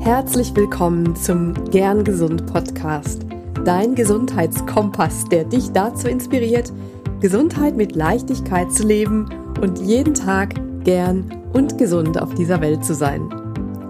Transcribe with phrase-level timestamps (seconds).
[0.00, 3.26] Herzlich willkommen zum Gern Gesund Podcast,
[3.66, 6.72] dein Gesundheitskompass, der dich dazu inspiriert,
[7.20, 9.28] Gesundheit mit Leichtigkeit zu leben
[9.60, 13.28] und jeden Tag gern und gesund auf dieser Welt zu sein.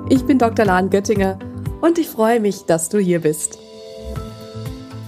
[0.08, 0.64] Ich bin Dr.
[0.64, 1.38] Lahn Göttinger
[1.80, 3.60] und ich freue mich, dass du hier bist.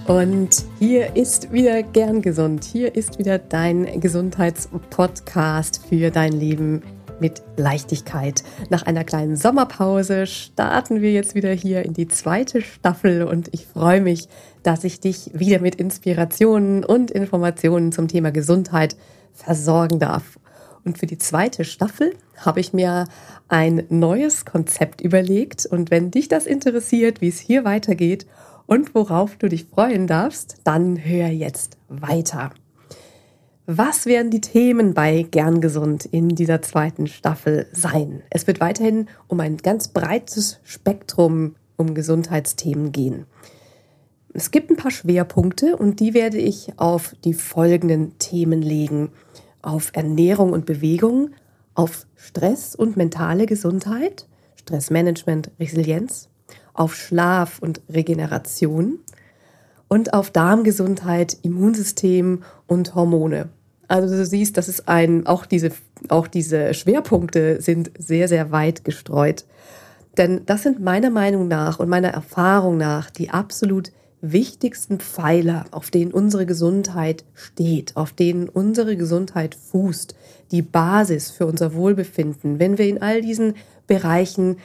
[0.07, 2.63] Und hier ist wieder gern gesund.
[2.63, 6.83] Hier ist wieder dein Gesundheitspodcast für dein Leben
[7.21, 8.43] mit Leichtigkeit.
[8.71, 13.67] Nach einer kleinen Sommerpause starten wir jetzt wieder hier in die zweite Staffel und ich
[13.67, 14.29] freue mich,
[14.63, 18.97] dass ich dich wieder mit Inspirationen und Informationen zum Thema Gesundheit
[19.33, 20.39] versorgen darf.
[20.85, 23.07] Und für die zweite Staffel habe ich mir
[23.49, 28.27] ein neues Konzept überlegt und wenn dich das interessiert, wie es hier weitergeht
[28.67, 32.51] und worauf du dich freuen darfst, dann hör jetzt weiter.
[33.67, 38.25] Was werden die Themen bei Gern Gesund in dieser zweiten Staffel sein?
[38.29, 43.25] Es wird weiterhin um ein ganz breites Spektrum um Gesundheitsthemen gehen.
[44.35, 49.11] Es gibt ein paar Schwerpunkte und die werde ich auf die folgenden Themen legen.
[49.63, 51.31] Auf Ernährung und Bewegung,
[51.75, 56.29] auf Stress und mentale Gesundheit, Stressmanagement, Resilienz,
[56.75, 58.99] auf Schlaf und Regeneration,
[59.93, 63.51] und auf Darmgesundheit, Immunsystem und Hormone.
[63.89, 65.71] Also du siehst, das ist ein, auch diese,
[66.09, 69.45] auch diese Schwerpunkte sind sehr, sehr weit gestreut.
[70.17, 75.91] Denn das sind meiner Meinung nach und meiner Erfahrung nach die absolut wichtigsten Pfeiler, auf
[75.91, 80.15] denen unsere Gesundheit steht, auf denen unsere Gesundheit fußt,
[80.53, 82.59] die Basis für unser Wohlbefinden.
[82.59, 83.57] Wenn wir in all diesen
[83.87, 84.57] Bereichen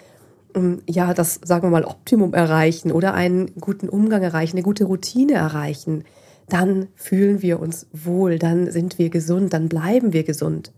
[0.88, 5.33] ja, das, sagen wir mal, Optimum erreichen oder einen guten Umgang erreichen, eine gute Routine
[5.33, 6.03] erreichen,
[6.50, 10.72] dann fühlen wir uns wohl, dann sind wir gesund, dann bleiben wir gesund.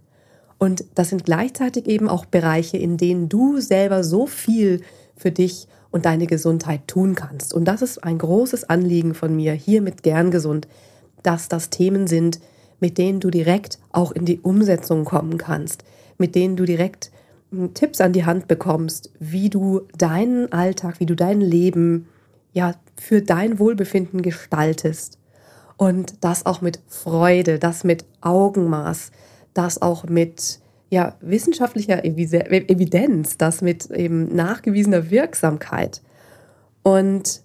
[0.58, 4.82] Und das sind gleichzeitig eben auch Bereiche, in denen du selber so viel
[5.16, 7.54] für dich und deine Gesundheit tun kannst.
[7.54, 10.68] Und das ist ein großes Anliegen von mir hier mit Gern Gesund,
[11.24, 12.40] dass das Themen sind,
[12.80, 15.84] mit denen du direkt auch in die Umsetzung kommen kannst,
[16.18, 17.12] mit denen du direkt
[17.74, 22.08] Tipps an die Hand bekommst, wie du deinen Alltag, wie du dein Leben
[22.54, 25.18] ja für dein Wohlbefinden gestaltest
[25.78, 29.12] und das auch mit Freude, das mit Augenmaß,
[29.54, 36.02] das auch mit ja wissenschaftlicher Evidenz, das mit eben nachgewiesener Wirksamkeit
[36.84, 37.42] und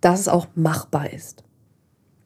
[0.00, 1.42] dass es auch machbar ist.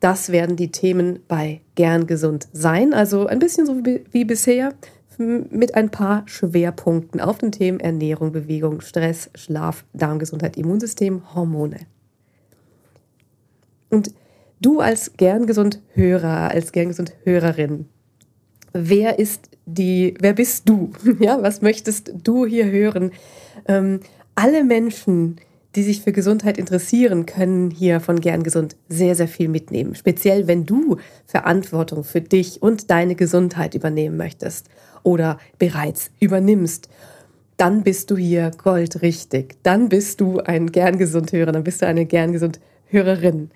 [0.01, 2.95] Das werden die Themen bei Gern gesund sein.
[2.95, 4.73] Also ein bisschen so wie bisher
[5.21, 11.81] mit ein paar Schwerpunkten auf den Themen Ernährung, Bewegung, Stress, Schlaf, Darmgesundheit, Immunsystem, Hormone.
[13.91, 14.13] Und
[14.61, 17.87] du als gern gesund Hörer, als gern gesund Hörerin,
[18.73, 20.93] wer ist die, wer bist du?
[21.21, 23.13] Ja, was möchtest du hier hören?
[23.67, 24.01] Ähm,
[24.35, 25.37] alle Menschen,
[25.77, 29.95] die sich für Gesundheit interessieren, können hier von Gern Gesund sehr, sehr viel mitnehmen.
[29.95, 34.69] Speziell, wenn du Verantwortung für dich und deine Gesundheit übernehmen möchtest
[35.03, 36.89] oder bereits übernimmst,
[37.57, 39.57] dann bist du hier goldrichtig.
[39.63, 43.51] Dann bist du ein gern gesund Hörer, dann bist du eine gern gesund Hörerin.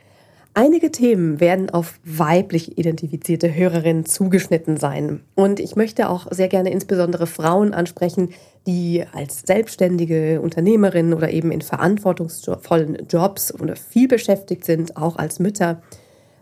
[0.57, 5.21] Einige Themen werden auf weiblich identifizierte Hörerinnen zugeschnitten sein.
[5.35, 8.29] Und ich möchte auch sehr gerne insbesondere Frauen ansprechen,
[8.67, 15.39] die als selbstständige Unternehmerin oder eben in verantwortungsvollen Jobs oder viel beschäftigt sind, auch als
[15.39, 15.83] Mütter,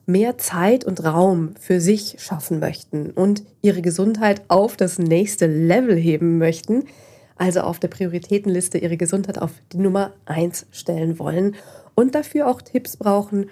[0.06, 5.96] mehr Zeit und Raum für sich schaffen möchten und ihre Gesundheit auf das nächste Level
[5.96, 6.84] heben möchten,
[7.36, 11.56] also auf der Prioritätenliste ihre Gesundheit auf die Nummer eins stellen wollen
[11.94, 13.48] und dafür auch Tipps brauchen,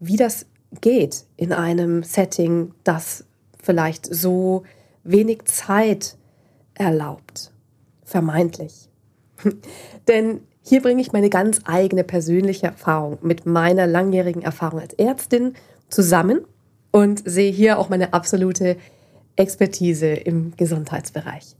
[0.00, 0.46] wie das
[0.80, 3.24] geht in einem Setting, das
[3.62, 4.64] vielleicht so
[5.04, 6.16] wenig Zeit
[6.74, 7.53] erlaubt.
[8.04, 8.88] Vermeintlich.
[10.08, 15.54] Denn hier bringe ich meine ganz eigene persönliche Erfahrung mit meiner langjährigen Erfahrung als Ärztin
[15.88, 16.40] zusammen
[16.90, 18.76] und sehe hier auch meine absolute
[19.36, 21.56] Expertise im Gesundheitsbereich.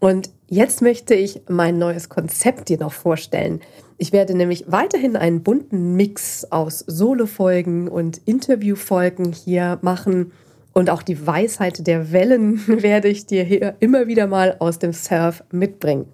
[0.00, 3.60] Und jetzt möchte ich mein neues Konzept dir noch vorstellen.
[3.96, 10.32] Ich werde nämlich weiterhin einen bunten Mix aus Solo-Folgen und Interview-Folgen hier machen.
[10.74, 14.92] Und auch die Weisheit der Wellen werde ich dir hier immer wieder mal aus dem
[14.92, 16.06] Surf mitbringen.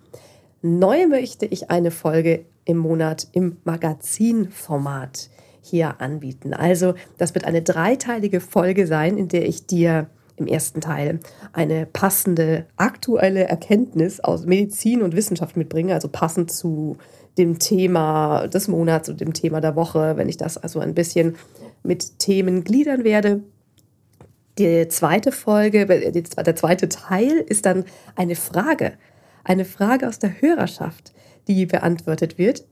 [0.63, 5.31] Neu möchte ich eine Folge im Monat im Magazinformat
[5.63, 6.53] hier anbieten.
[6.53, 11.21] Also das wird eine dreiteilige Folge sein, in der ich dir im ersten Teil
[11.53, 16.97] eine passende aktuelle Erkenntnis aus Medizin und Wissenschaft mitbringe, also passend zu
[17.39, 21.37] dem Thema des Monats und dem Thema der Woche, wenn ich das also ein bisschen
[21.83, 23.43] mit Themen gliedern werde.
[24.61, 27.85] Die zweite Folge, der zweite Teil ist dann
[28.15, 28.93] eine Frage
[29.45, 31.13] eine Frage aus der Hörerschaft,
[31.49, 32.65] die beantwortet wird.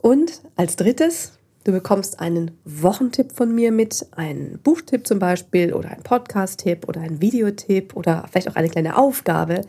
[0.00, 5.90] Und als drittes, du bekommst einen Wochentipp von mir mit, einen Buchtipp zum Beispiel oder
[5.90, 9.62] einen Podcast-Tipp oder einen Videotipp oder vielleicht auch eine kleine Aufgabe,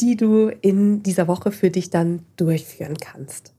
[0.00, 3.52] die du in dieser Woche für dich dann durchführen kannst.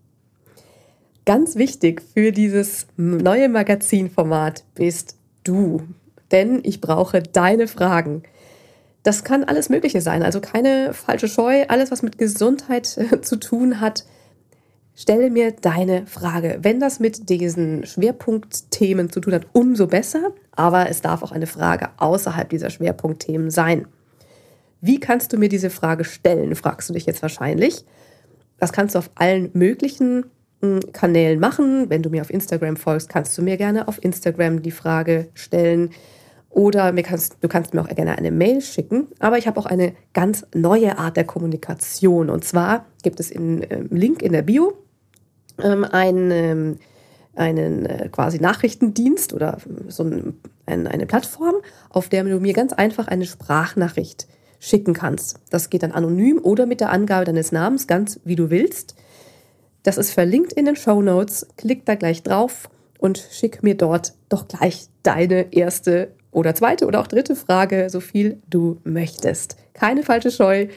[1.25, 5.83] Ganz wichtig für dieses neue Magazinformat bist du,
[6.33, 8.23] denn ich brauche deine Fragen.
[9.03, 13.37] Das kann alles Mögliche sein, also keine falsche Scheu, alles, was mit Gesundheit äh, zu
[13.37, 14.05] tun hat.
[14.95, 16.59] Stelle mir deine Frage.
[16.61, 21.47] Wenn das mit diesen Schwerpunktthemen zu tun hat, umso besser, aber es darf auch eine
[21.47, 23.87] Frage außerhalb dieser Schwerpunktthemen sein.
[24.81, 27.85] Wie kannst du mir diese Frage stellen, fragst du dich jetzt wahrscheinlich.
[28.59, 30.25] Das kannst du auf allen möglichen
[30.61, 31.89] hm, Kanälen machen.
[31.89, 35.89] Wenn du mir auf Instagram folgst, kannst du mir gerne auf Instagram die Frage stellen.
[36.53, 39.07] Oder mir kannst, du kannst mir auch gerne eine Mail schicken.
[39.17, 42.29] Aber ich habe auch eine ganz neue Art der Kommunikation.
[42.29, 44.73] Und zwar gibt es im ähm, Link in der Bio
[45.63, 46.77] ähm, einen, ähm,
[47.35, 49.57] einen äh, quasi Nachrichtendienst oder
[49.87, 51.55] so ein, ein, eine Plattform,
[51.89, 54.27] auf der du mir ganz einfach eine Sprachnachricht
[54.59, 55.39] schicken kannst.
[55.49, 58.95] Das geht dann anonym oder mit der Angabe deines Namens, ganz wie du willst.
[59.81, 61.47] Das ist verlinkt in den Show Notes.
[61.57, 62.69] Klick da gleich drauf
[62.99, 67.99] und schick mir dort doch gleich deine erste oder zweite oder auch dritte Frage, so
[67.99, 69.57] viel du möchtest.
[69.73, 70.67] Keine falsche Scheu.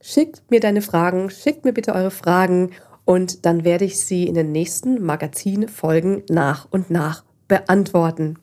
[0.00, 2.70] Schickt mir deine Fragen, schickt mir bitte eure Fragen
[3.04, 8.38] und dann werde ich sie in den nächsten Magazinfolgen nach und nach beantworten.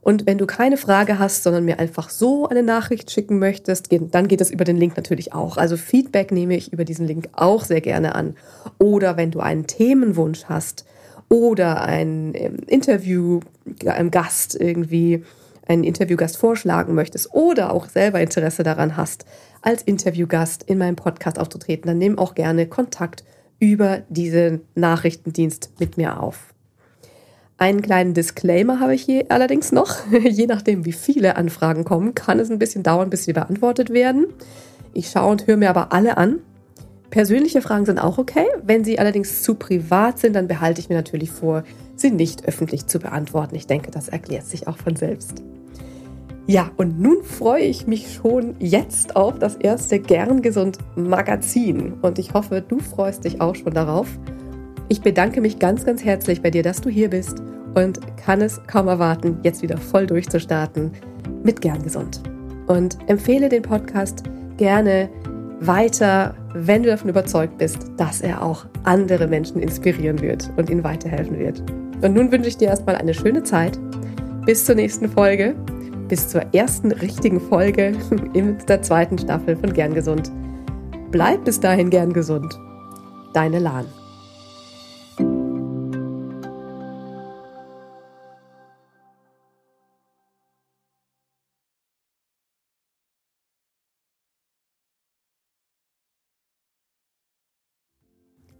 [0.00, 4.28] Und wenn du keine Frage hast, sondern mir einfach so eine Nachricht schicken möchtest, dann
[4.28, 5.58] geht es über den Link natürlich auch.
[5.58, 8.34] Also Feedback nehme ich über diesen Link auch sehr gerne an.
[8.78, 10.86] Oder wenn du einen Themenwunsch hast
[11.28, 13.40] oder ein ähm, Interview,
[13.84, 15.24] ein Gast irgendwie,
[15.68, 19.24] einen Interviewgast vorschlagen möchtest oder auch selber Interesse daran hast,
[19.62, 23.24] als Interviewgast in meinem Podcast aufzutreten, dann nimm auch gerne Kontakt
[23.60, 26.54] über diesen Nachrichtendienst mit mir auf.
[27.60, 29.96] Einen kleinen Disclaimer habe ich hier allerdings noch.
[30.22, 34.26] Je nachdem, wie viele Anfragen kommen, kann es ein bisschen dauern, bis sie beantwortet werden.
[34.94, 36.38] Ich schaue und höre mir aber alle an.
[37.10, 38.46] Persönliche Fragen sind auch okay.
[38.62, 41.64] Wenn sie allerdings zu privat sind, dann behalte ich mir natürlich vor,
[42.00, 43.54] sie nicht öffentlich zu beantworten.
[43.54, 45.42] Ich denke, das erklärt sich auch von selbst.
[46.46, 52.18] Ja, und nun freue ich mich schon jetzt auf das erste Gern Gesund Magazin und
[52.18, 54.08] ich hoffe, du freust dich auch schon darauf.
[54.88, 57.42] Ich bedanke mich ganz, ganz herzlich bei dir, dass du hier bist
[57.74, 60.92] und kann es kaum erwarten, jetzt wieder voll durchzustarten
[61.44, 62.22] mit Gern Gesund.
[62.66, 64.22] Und empfehle den Podcast
[64.56, 65.10] gerne
[65.60, 70.82] weiter, wenn du davon überzeugt bist, dass er auch andere Menschen inspirieren wird und ihnen
[70.82, 71.62] weiterhelfen wird.
[72.00, 73.78] Und nun wünsche ich dir erstmal eine schöne Zeit.
[74.46, 75.54] Bis zur nächsten Folge
[76.08, 77.92] bis zur ersten richtigen Folge
[78.32, 80.32] in der zweiten Staffel von Gern Gesund.
[81.10, 82.58] Bleib bis dahin gern gesund.
[83.32, 83.86] Deine Lahn.